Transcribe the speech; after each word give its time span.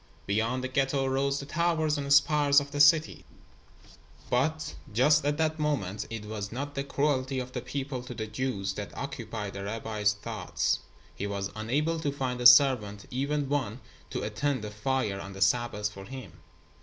Beyond 0.25 0.63
the 0.63 0.67
Ghetto 0.67 1.05
rose 1.05 1.39
the 1.39 1.45
towers 1.45 1.95
and 1.95 2.11
spires 2.11 2.59
of 2.59 2.71
the 2.71 2.79
city, 2.79 3.23
but 4.31 4.73
just 4.91 5.23
at 5.25 5.37
that 5.37 5.59
moment 5.59 6.07
it 6.09 6.25
was 6.25 6.51
not 6.51 6.73
the 6.73 6.83
cruelty 6.83 7.37
of 7.37 7.51
the 7.51 7.61
people 7.61 8.01
to 8.05 8.15
the 8.15 8.25
Jews 8.25 8.73
that 8.73 8.97
occupied 8.97 9.53
the 9.53 9.63
rabbi's 9.63 10.13
thoughts. 10.13 10.79
He 11.13 11.27
was 11.27 11.51
unable 11.55 11.99
to 11.99 12.11
find 12.11 12.41
a 12.41 12.47
servant, 12.47 13.05
even 13.11 13.47
one 13.47 13.79
to 14.09 14.23
attend 14.23 14.63
the 14.63 14.71
fire 14.71 15.19
on 15.19 15.33
the 15.33 15.41
Sabbath 15.41 15.91
for 15.91 16.05
him. 16.05 16.39